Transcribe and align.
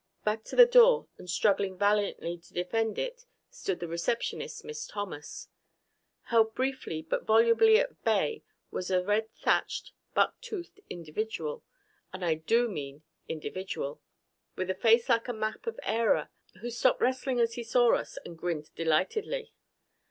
Back 0.25 0.43
to 0.45 0.55
the 0.55 0.65
door 0.65 1.09
and 1.19 1.29
struggling 1.29 1.77
valiantly 1.77 2.35
to 2.39 2.53
defend 2.55 2.97
it 2.97 3.27
stood 3.51 3.79
the 3.79 3.87
receptionist, 3.87 4.65
Miss 4.65 4.87
Thomas. 4.87 5.47
Held 6.23 6.55
briefly 6.55 7.03
but 7.03 7.27
volubly 7.27 7.77
at 7.77 8.03
bay 8.03 8.41
was 8.71 8.89
a 8.89 9.03
red 9.03 9.29
thatched, 9.35 9.91
buck 10.15 10.41
toothed 10.41 10.79
individual 10.89 11.63
and 12.11 12.25
I 12.25 12.33
do 12.33 12.67
mean 12.67 13.03
individual! 13.27 14.01
with 14.55 14.71
a 14.71 14.73
face 14.73 15.07
like 15.07 15.25
the 15.25 15.33
map 15.33 15.67
of 15.67 15.79
Eire, 15.83 16.31
who 16.61 16.71
stopped 16.71 16.99
wrestling 16.99 17.39
as 17.39 17.53
he 17.53 17.63
saw 17.63 17.93
us, 17.93 18.17
and 18.25 18.35
grinned 18.35 18.71
delightedly. 18.73 19.53